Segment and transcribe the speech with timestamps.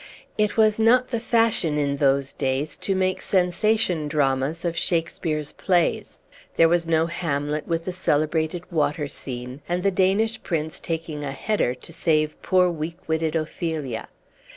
[0.35, 6.17] It was not the fashion in those days to make "sensation" dramas of Shakespeare's plays.
[6.55, 11.31] There was no Hamlet with the celebrated water scene, and the Danish prince taking a
[11.33, 14.07] "header" to save poor weak witted Ophelia.